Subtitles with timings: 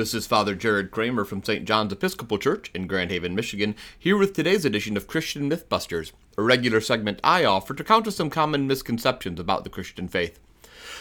[0.00, 1.66] This is Father Jared Kramer from St.
[1.66, 6.42] John's Episcopal Church in Grand Haven, Michigan, here with today's edition of Christian Mythbusters, a
[6.42, 10.40] regular segment I offer to counter some common misconceptions about the Christian faith.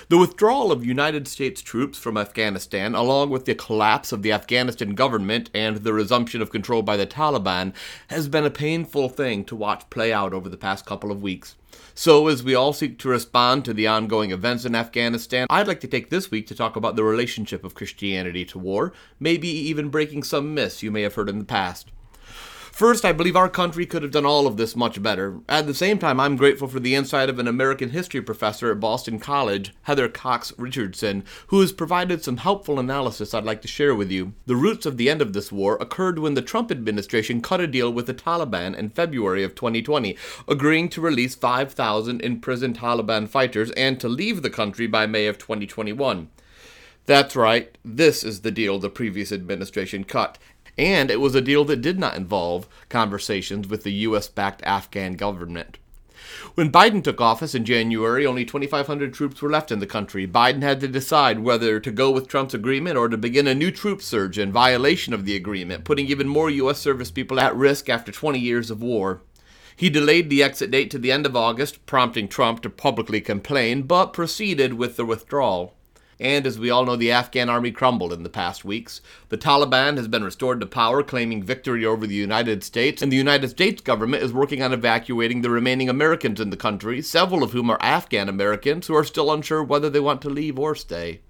[0.10, 4.96] The withdrawal of United States troops from Afghanistan, along with the collapse of the Afghanistan
[4.96, 7.74] government and the resumption of control by the Taliban,
[8.08, 11.56] has been a painful thing to watch play out over the past couple of weeks.
[11.94, 15.82] So, as we all seek to respond to the ongoing events in Afghanistan, I'd like
[15.82, 19.90] to take this week to talk about the relationship of Christianity to war, maybe even
[19.90, 21.92] breaking some myths you may have heard in the past.
[22.80, 25.42] First, I believe our country could have done all of this much better.
[25.50, 28.80] At the same time, I'm grateful for the insight of an American history professor at
[28.80, 33.94] Boston College, Heather Cox Richardson, who has provided some helpful analysis I'd like to share
[33.94, 34.32] with you.
[34.46, 37.68] The roots of the end of this war occurred when the Trump administration cut a
[37.68, 40.16] deal with the Taliban in February of 2020,
[40.48, 45.38] agreeing to release 5,000 imprisoned Taliban fighters and to leave the country by May of
[45.38, 46.30] 2021.
[47.10, 50.38] That's right, this is the deal the previous administration cut,
[50.80, 55.16] and it was a deal that did not involve conversations with the US backed Afghan
[55.16, 55.78] government.
[56.56, 60.26] When Biden took office in January, only 2,500 troops were left in the country.
[60.26, 63.72] Biden had to decide whether to go with Trump's agreement or to begin a new
[63.72, 66.80] troop surge in violation of the agreement, putting even more U.S.
[66.80, 69.22] service people at risk after 20 years of war.
[69.76, 73.84] He delayed the exit date to the end of August, prompting Trump to publicly complain,
[73.84, 75.76] but proceeded with the withdrawal.
[76.20, 79.02] And as we all know, the Afghan army crumbled in the past weeks.
[79.30, 83.18] The Taliban has been restored to power, claiming victory over the United States, and the
[83.18, 87.52] United States government is working on evacuating the remaining Americans in the country, several of
[87.54, 91.22] whom are Afghan Americans who are still unsure whether they want to leave or stay.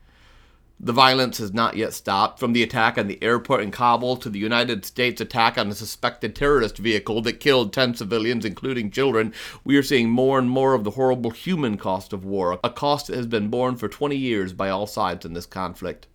[0.82, 4.30] The violence has not yet stopped, from the attack on the airport in Kabul to
[4.30, 9.34] the United States attack on a suspected terrorist vehicle that killed 10 civilians, including children.
[9.66, 13.08] We are seeing more and more of the horrible human cost of war, a cost
[13.08, 16.08] that has been borne for 20 years by all sides in this conflict.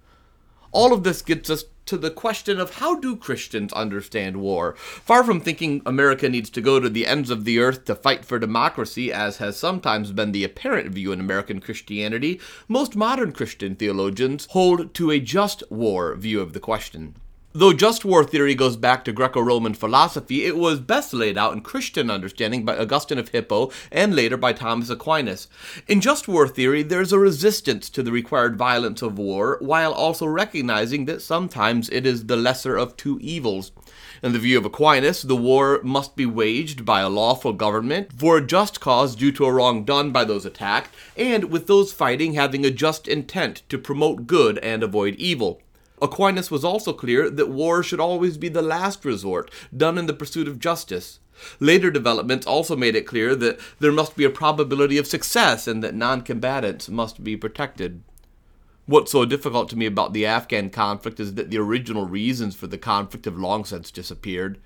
[0.72, 4.74] All of this gets us to the question of how do Christians understand war?
[4.76, 8.24] Far from thinking America needs to go to the ends of the earth to fight
[8.24, 13.74] for democracy, as has sometimes been the apparent view in American Christianity, most modern Christian
[13.74, 17.14] theologians hold to a just war view of the question.
[17.56, 21.52] Though just war theory goes back to Greco Roman philosophy, it was best laid out
[21.52, 25.46] in Christian understanding by Augustine of Hippo and later by Thomas Aquinas.
[25.86, 30.26] In just war theory, there's a resistance to the required violence of war, while also
[30.26, 33.70] recognizing that sometimes it is the lesser of two evils.
[34.20, 38.38] In the view of Aquinas, the war must be waged by a lawful government for
[38.38, 42.34] a just cause due to a wrong done by those attacked, and with those fighting
[42.34, 45.60] having a just intent to promote good and avoid evil.
[46.02, 50.12] Aquinas was also clear that war should always be the last resort, done in the
[50.12, 51.20] pursuit of justice.
[51.60, 55.82] Later developments also made it clear that there must be a probability of success and
[55.82, 58.02] that non combatants must be protected.
[58.86, 62.66] What's so difficult to me about the Afghan conflict is that the original reasons for
[62.66, 64.58] the conflict have long since disappeared.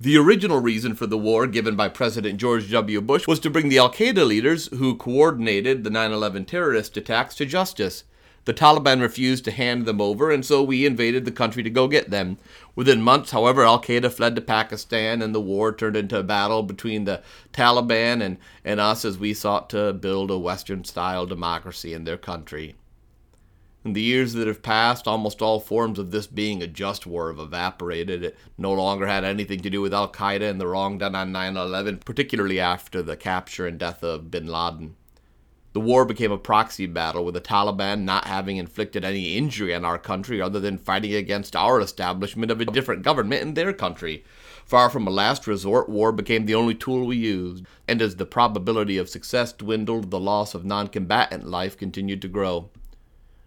[0.00, 3.00] The original reason for the war given by President George W.
[3.00, 7.34] Bush was to bring the Al Qaeda leaders who coordinated the 9 11 terrorist attacks
[7.36, 8.04] to justice.
[8.44, 11.88] The Taliban refused to hand them over, and so we invaded the country to go
[11.88, 12.36] get them.
[12.76, 16.62] Within months, however, Al Qaeda fled to Pakistan, and the war turned into a battle
[16.62, 17.22] between the
[17.52, 22.18] Taliban and, and us as we sought to build a Western style democracy in their
[22.18, 22.74] country.
[23.82, 27.28] In the years that have passed, almost all forms of this being a just war
[27.30, 28.24] have evaporated.
[28.24, 31.32] It no longer had anything to do with Al Qaeda and the wrong done on
[31.32, 34.96] 9 11, particularly after the capture and death of bin Laden.
[35.74, 39.84] The war became a proxy battle, with the Taliban not having inflicted any injury on
[39.84, 44.24] our country other than fighting against our establishment of a different government in their country.
[44.64, 48.24] Far from a last resort, war became the only tool we used, and as the
[48.24, 52.70] probability of success dwindled, the loss of non combatant life continued to grow.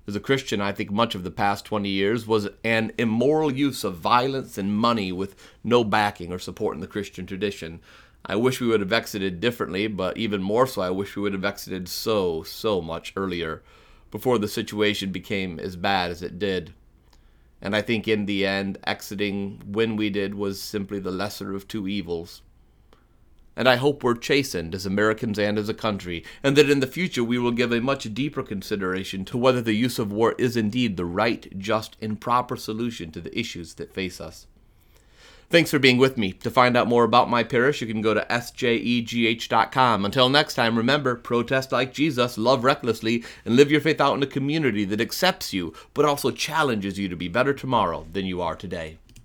[0.06, 3.86] As a Christian, I think much of the past 20 years was an immoral use
[3.86, 7.80] of violence and money with no backing or support in the Christian tradition.
[8.26, 11.34] I wish we would have exited differently, but even more so, I wish we would
[11.34, 13.64] have exited so, so much earlier,
[14.12, 16.74] before the situation became as bad as it did.
[17.62, 21.68] And I think in the end, exiting when we did was simply the lesser of
[21.68, 22.42] two evils.
[23.56, 26.86] And I hope we're chastened as Americans and as a country, and that in the
[26.86, 30.56] future we will give a much deeper consideration to whether the use of war is
[30.56, 34.46] indeed the right, just, and proper solution to the issues that face us.
[35.50, 36.34] Thanks for being with me.
[36.34, 40.04] To find out more about my parish, you can go to sjegh.com.
[40.04, 44.24] Until next time, remember protest like Jesus, love recklessly, and live your faith out in
[44.24, 48.42] a community that accepts you, but also challenges you to be better tomorrow than you
[48.42, 48.98] are today.